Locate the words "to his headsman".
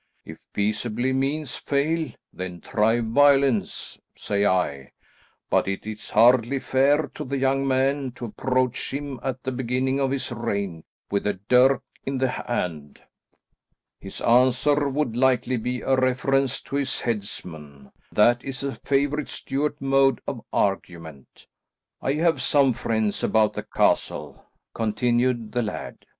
16.61-17.91